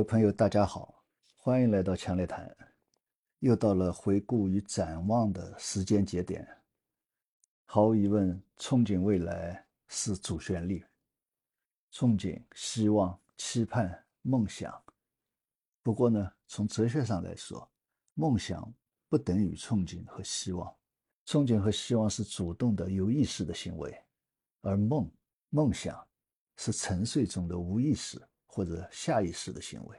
[0.00, 1.04] 各位朋友，大家好，
[1.36, 2.56] 欢迎来到强烈谈。
[3.40, 6.48] 又到了回顾与展望的时间节点。
[7.66, 10.82] 毫无疑问，憧憬未来是主旋律。
[11.92, 14.72] 憧憬、希望、期盼、梦想。
[15.82, 17.70] 不过呢，从哲学上来说，
[18.14, 18.72] 梦想
[19.10, 20.74] 不等于憧憬和希望。
[21.26, 23.94] 憧憬和希望是主动的、有意识的行为，
[24.62, 25.10] 而梦、
[25.50, 26.02] 梦想
[26.56, 28.18] 是沉睡中的无意识
[28.50, 29.96] 或者下意识的行为。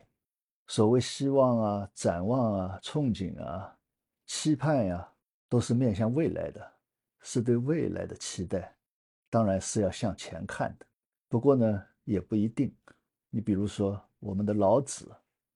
[0.67, 3.77] 所谓希望啊、展望啊、憧憬啊、
[4.25, 5.09] 期盼呀，
[5.47, 6.73] 都是面向未来的，
[7.21, 8.75] 是对未来的期待，
[9.29, 10.85] 当然是要向前看的。
[11.27, 12.73] 不过呢，也不一定。
[13.29, 15.09] 你比如说，我们的老子、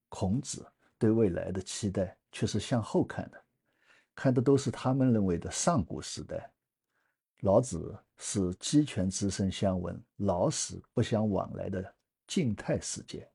[0.08, 0.66] 孔子
[0.98, 3.42] 对未来的期待却是向后看的，
[4.14, 6.50] 看的都是他们认为的上古时代。
[7.40, 11.94] 老子是鸡犬之声相闻，老死不相往来的
[12.26, 13.30] 静态世界，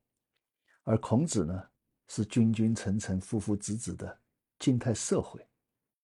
[0.84, 1.64] 而孔子呢，
[2.08, 4.20] 是君君臣臣、父父子子的
[4.60, 5.46] 静态社会。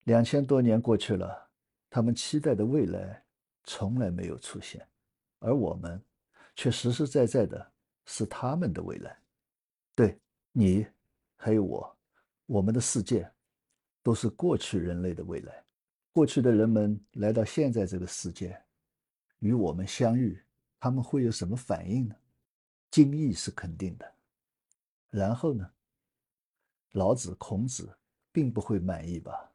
[0.04, 1.50] 两千多年过去了，
[1.90, 3.24] 他们期待的未来
[3.64, 4.88] 从来没有出现，
[5.40, 6.02] 而我们。
[6.60, 7.72] 却实实在在的
[8.06, 9.16] 是他们的未来，
[9.94, 10.20] 对
[10.52, 10.88] 你，
[11.36, 11.96] 还有我，
[12.48, 13.32] 我们的世界，
[14.02, 15.64] 都是过去人类的未来。
[16.12, 18.60] 过去的人们来到现在这个世界，
[19.38, 20.44] 与我们相遇，
[20.80, 22.16] 他们会有什么反应呢？
[22.92, 24.14] 惊异是肯定的。
[25.10, 25.70] 然后呢？
[26.92, 27.96] 老子、孔子
[28.32, 29.52] 并不会满意吧？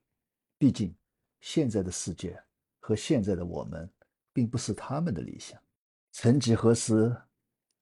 [0.59, 0.95] 毕竟，
[1.41, 2.41] 现在的世界
[2.79, 3.91] 和现在的我们，
[4.33, 5.61] 并不是他们的理想。
[6.13, 7.17] 曾几何时，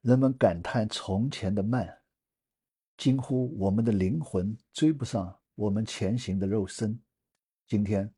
[0.00, 2.00] 人们感叹从前的慢，
[2.96, 6.98] 惊呼我们的灵魂追不上我们前行的肉身。
[7.66, 8.10] 今天，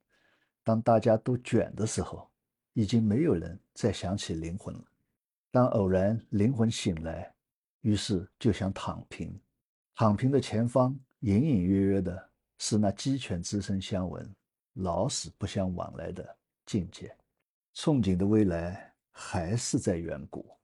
[0.63, 2.31] 当大家都卷的时候，
[2.75, 4.85] 已经没有人再想起灵魂了。
[5.53, 7.33] 当偶然灵魂醒来，
[7.83, 9.33] 于是就想躺平。
[9.95, 14.29] 躺平的前方，隐隐约约的是那鸡犬之声相闻、
[14.73, 16.37] 老死不相往来的
[16.67, 17.17] 境界。
[17.77, 18.89] 憧憬的未来。
[19.15, 20.57] 还是在远古，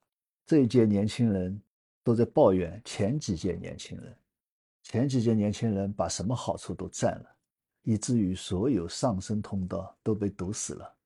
[0.46, 1.60] 这一届年轻人
[2.02, 4.16] 都在抱怨前几届年轻人，
[4.82, 7.26] 前几届年轻人把什么好处都占了，
[7.82, 10.96] 以至于所有上升通道都被堵死了。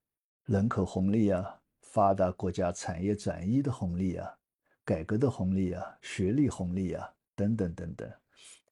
[0.44, 1.60] 人口红利啊，
[1.92, 4.26] 发达国家产业转移的红利啊，
[4.82, 8.10] 改革的红利啊，学历红利啊，等等等等，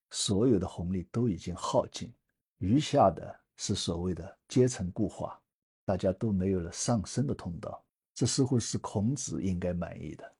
[0.08, 2.10] 所有的红利都已经耗尽，
[2.56, 5.38] 余下的是所谓的阶层固化，
[5.84, 7.84] 大家都没有了上升的通道。
[8.14, 10.34] 这似乎是孔子应该满意的，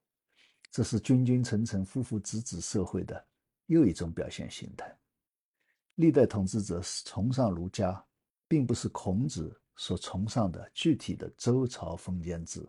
[0.71, 3.23] 这是君君臣臣、父父子子社会的
[3.67, 4.91] 又一种表现形态。
[5.97, 8.03] 历代统治者崇尚儒家，
[8.49, 12.63] 并不是孔子所崇尚的具体的周朝封建制，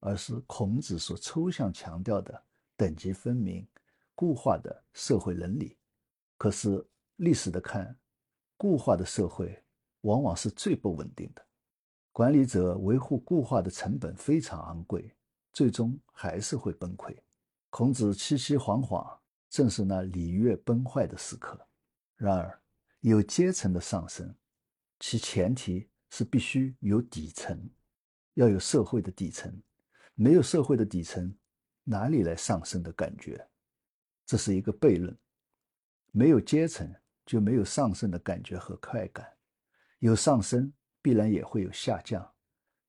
[0.00, 2.42] 而是孔子所抽象强调的
[2.76, 3.64] 等级分明、
[4.12, 5.78] 固化的社会伦理。
[6.36, 6.84] 可是
[7.18, 7.96] 历史的看，
[8.56, 9.62] 固化的社会
[10.00, 11.46] 往往是最不稳定的。
[12.10, 15.14] 管理者维护固化的成本非常昂贵，
[15.52, 17.16] 最终还是会崩溃。
[17.70, 19.16] 孔子凄凄惶惶，
[19.48, 21.56] 正是那礼乐崩坏的时刻。
[22.16, 22.60] 然而，
[22.98, 24.34] 有阶层的上升，
[24.98, 27.70] 其前提是必须有底层，
[28.34, 29.62] 要有社会的底层。
[30.14, 31.34] 没有社会的底层，
[31.84, 33.46] 哪里来上升的感觉？
[34.24, 35.16] 这是一个悖论。
[36.12, 36.92] 没有阶层，
[37.24, 39.26] 就没有上升的感觉和快感。
[39.98, 40.72] 有上升。
[41.02, 42.34] 必然也会有下降，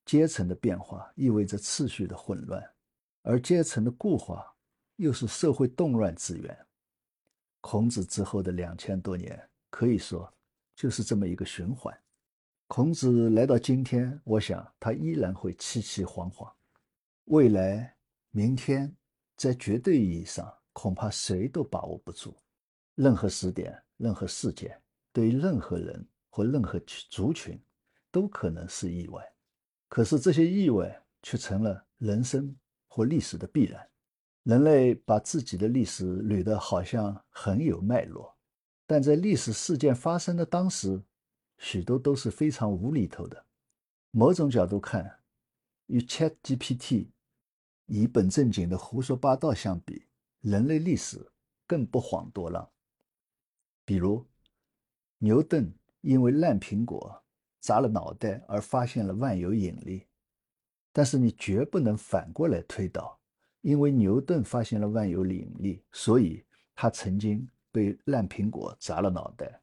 [0.04, 2.68] 阶层的变化意味着次序的混乱，
[3.22, 4.44] 而阶层的固化
[4.96, 6.68] 又是社会动乱之源。
[7.62, 9.40] 孔子之后的两千多年，
[9.70, 10.36] 可以说
[10.76, 11.96] 就是这么一个循环。
[12.68, 16.52] 孔子来到今天，我想他依然会凄凄惶惶。
[17.26, 17.96] 未来、
[18.32, 18.94] 明天，
[19.38, 22.36] 在绝对意义上，恐怕谁都把握不住。
[22.96, 24.78] 任何时点、任何事件，
[25.14, 26.80] 对于任何人或任何
[27.10, 27.60] 族群。
[28.10, 29.22] 都可能是意外，
[29.90, 32.56] 可是这些意外却成了人生
[32.88, 33.88] 或历史的必然。
[34.44, 38.36] 人类把自己的历史捋得好像很有脉络，
[38.88, 41.00] 但在历史事件发生的当时，
[41.58, 43.46] 许多都是非常无厘头的。
[44.12, 45.20] 某种角度看，
[45.88, 47.08] 与 ChatGPT
[47.86, 50.08] 一本正经的胡说八道相比，
[50.42, 51.32] 人类历史
[51.66, 52.70] 更不遑多让。
[53.86, 54.26] 比如，
[55.20, 57.24] 牛顿因为烂苹果。
[57.60, 60.06] 砸了脑袋而发现了万有引力，
[60.94, 63.20] 但是你绝不能反过来推导，
[63.60, 69.62] 因为牛顿发现了万有引力，所以他曾经被烂苹果砸了脑袋。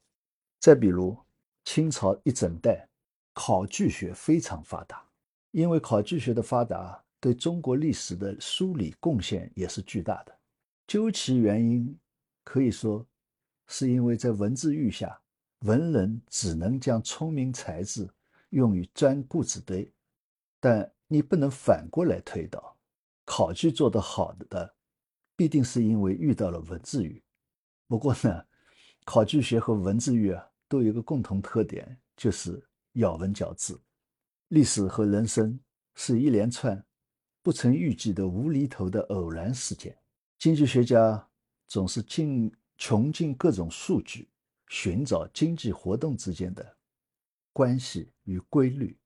[0.58, 1.16] 再比如，
[1.64, 2.88] 清朝一整代
[3.32, 5.02] 考据学非常发达，
[5.50, 10.38] 因为考据学的发达对中国历史的梳理贡献也是巨大的。
[10.86, 11.98] 究其原因，
[12.44, 13.06] 可以说
[13.66, 15.18] 是因为在文字狱下，
[15.60, 18.08] 文人只能将聪明才智
[18.50, 19.90] 用于钻故纸堆。
[20.60, 22.76] 但你不能反过来推导，
[23.24, 24.74] 考据做得好的，
[25.34, 27.22] 必定是因为遇到了文字狱。
[27.88, 28.44] 不过呢，
[29.04, 32.60] 考据学和文字狱啊，都有一个共同特点，就是
[32.94, 33.80] 咬文嚼字。
[34.48, 35.56] 历史和人生
[35.94, 36.84] 是一连串
[37.44, 39.96] 不曾预计的无厘头的偶然事件。
[40.36, 41.24] 经济学家
[41.68, 44.28] 总是尽穷尽各种数据，
[44.66, 46.76] 寻找经济活动之间的
[47.52, 48.98] 关系与规律，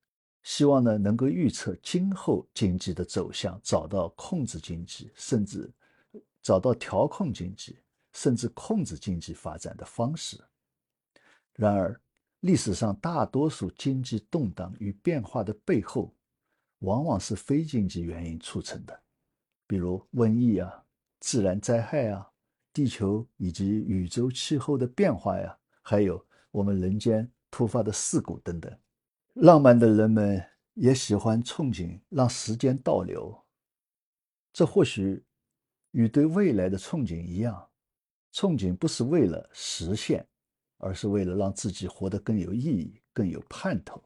[0.44, 5.70] 希望呢能够预测今后经济的走向，找到控制经济，甚至
[6.40, 7.78] 找到调控经济，
[8.14, 10.42] 甚至控制经济发展的方式。
[11.58, 12.00] 然而，
[12.38, 16.14] 历史上大多数经济动荡与变化的背后，
[16.78, 19.02] 往往是非经济原因促成的，
[19.66, 20.84] 比如瘟疫啊、
[21.18, 22.30] 自然灾害啊、
[22.72, 28.72] 地球以及宇宙气候的变化呀，还有我们人间突发的事故等等。
[29.34, 30.40] 浪漫的人们
[30.74, 33.36] 也喜欢憧憬让时间倒流，
[34.52, 35.24] 这或许
[35.90, 37.68] 与对未来的憧憬一样，
[38.32, 40.24] 憧憬不是为了实现。
[40.78, 44.02] 而是为了让自己活得更有意义、更有盼头，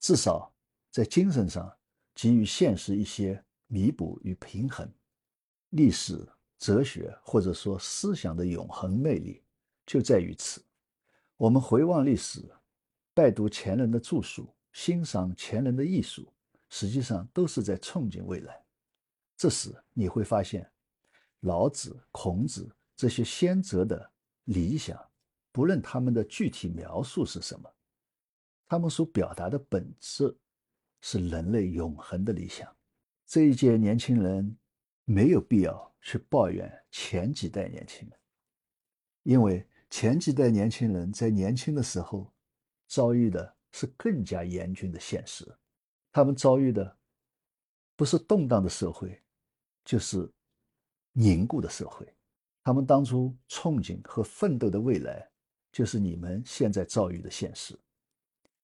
[0.00, 0.52] 至少
[0.90, 1.70] 在精神上
[2.14, 4.90] 给予现实一些弥补与平衡。
[5.70, 6.26] 历史、
[6.58, 9.42] 哲学或者说思想的永恒魅力
[9.84, 10.64] 就在于此。
[11.36, 12.48] 我们回望历史，
[13.12, 16.32] 拜读前人的著述，欣赏前人的艺术，
[16.70, 18.64] 实际上都是在憧憬未来。
[19.36, 20.70] 这时你会发现，
[21.40, 24.10] 老子、孔子这些先哲的
[24.44, 24.98] 理想。
[25.56, 27.74] 不论他们的具体描述是什么，
[28.68, 30.36] 他们所表达的本质
[31.00, 32.70] 是人类永恒的理想。
[33.24, 34.54] 这一届年轻人
[35.06, 38.18] 没有必要去抱怨前几代年轻人，
[39.22, 42.30] 因为前几代年轻人在年轻的时候
[42.86, 45.50] 遭遇的是更加严峻的现实。
[46.12, 46.98] 他们遭遇的
[47.96, 49.22] 不是动荡的社会，
[49.86, 50.30] 就是
[51.12, 52.06] 凝固的社会。
[52.62, 55.26] 他们当初憧憬和奋斗的未来。
[55.76, 57.78] 就是你们现在遭遇的现实。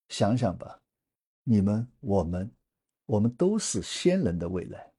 [0.08, 0.80] 想想吧，
[1.44, 2.50] 你们、我们，
[3.04, 4.90] 我们都是先人的未来，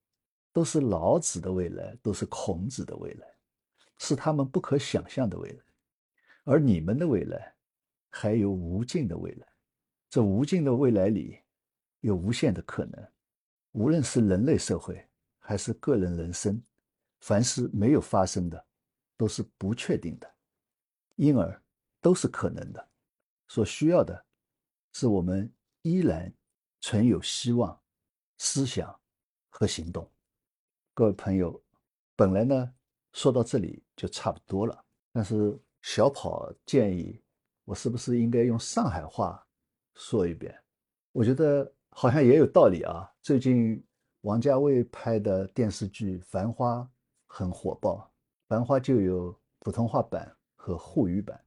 [0.51, 3.27] 都是老子的未来，都是孔子的未来，
[3.97, 5.63] 是他们不可想象的未来。
[6.43, 7.55] 而你们的未来，
[8.11, 9.47] 还有无尽的未来。
[10.07, 11.41] 这无尽的未来里，
[12.01, 13.11] 有无限的可能。
[13.71, 15.03] 无论是人类社会，
[15.39, 16.61] 还是个人人生，
[17.21, 18.65] 凡是没有发生的，
[19.17, 20.31] 都是不确定的。
[21.15, 21.62] 因而。
[22.03, 22.85] 都是可能的，
[23.47, 24.25] 所需要的，
[24.91, 25.49] 是我们
[25.83, 26.31] 依然
[26.81, 27.81] 存有希望、
[28.39, 28.93] 思想
[29.49, 30.05] 和行动。
[30.93, 31.63] 各位朋友，
[32.17, 32.73] 本来呢
[33.13, 34.83] 说到这里就差不多了，
[35.13, 37.23] 但是小跑建议
[37.63, 39.41] 我是不是应该用上海话
[39.95, 40.53] 说一遍？
[41.13, 43.09] 我觉得好像也有道理啊。
[43.21, 43.81] 最近
[44.21, 46.79] 王家卫拍的电视剧《繁花》
[47.27, 47.95] 很火爆，
[48.49, 51.42] 《繁花》就有普通话版和沪语版。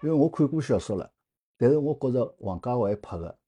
[0.00, 1.10] 因为我看过小说了，
[1.56, 3.38] 但是我觉着王家卫拍的，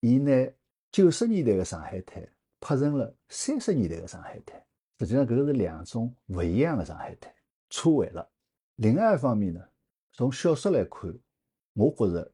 [0.00, 0.50] 伊拿
[0.90, 2.26] 九十年代的上海滩
[2.58, 4.58] 拍成了三十年代的上海滩，
[4.98, 7.32] 实际上搿是两种不一样的上海滩，
[7.68, 8.26] 错位了。
[8.76, 9.60] 另外一方面呢，
[10.12, 11.14] 从小说来看，
[11.74, 12.32] 我觉着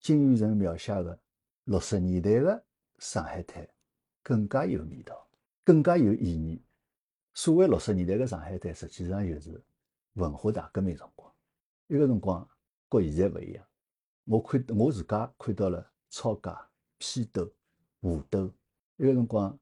[0.00, 1.18] 金宇澄描写的
[1.64, 2.64] 六十年代的
[2.98, 3.66] 上海滩
[4.22, 5.26] 更加有味道，
[5.64, 6.62] 更加有意义。
[7.34, 9.60] 所谓六十年代的上海滩，实际上就是
[10.14, 11.27] 文化大革命辰光。
[11.88, 12.46] 一个辰光，
[12.90, 13.66] 和现在不一样。
[14.24, 16.68] 我看我自家看到了抄家、
[16.98, 17.50] 批斗、
[18.02, 18.52] 互斗。
[18.98, 19.58] 一个辰光，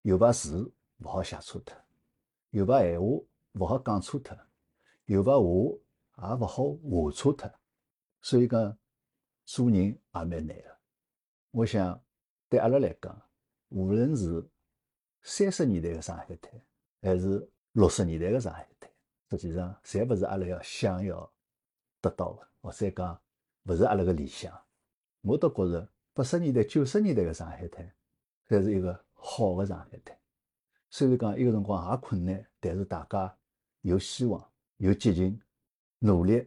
[0.00, 1.76] 有把字勿好写错脱，
[2.50, 4.34] 有把闲话勿好讲错脱，
[5.04, 7.50] 有把话也勿好画错脱。
[8.22, 8.78] 所以讲，
[9.44, 10.54] 做人也蛮难的。
[11.50, 12.02] 我想，
[12.48, 13.22] 对阿拉来讲，
[13.68, 14.48] 无论是
[15.20, 16.52] 三十年代的上海滩，
[17.02, 18.90] 还是六十年代的上海滩，
[19.28, 21.30] 实际上，侪勿是阿拉要想要。
[22.00, 23.20] 得到的，或者讲
[23.64, 24.52] 勿是阿拉个理想，
[25.22, 27.92] 我倒觉着八十年代、九十年代个上海滩
[28.48, 30.16] 才是一个好的上海滩。
[30.88, 33.36] 虽然讲一个辰光也困难，但是大家
[33.80, 35.40] 有希望、有激情，
[35.98, 36.46] 努力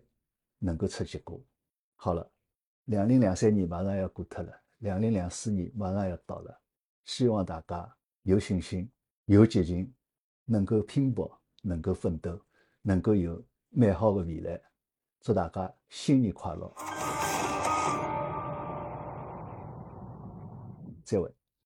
[0.58, 1.40] 能够出结果。
[1.96, 2.32] 好了，
[2.86, 6.58] 两零两三年马上要过脱了，两零两四年马上要到了，
[7.04, 8.90] 希望大家有信心、
[9.26, 9.94] 有激情，
[10.46, 11.30] 能够拼搏、
[11.62, 12.42] 能够奋斗、
[12.82, 14.60] 能够有美好的未来。
[15.22, 16.72] 祝大家新年快乐！
[21.04, 21.39] 再会。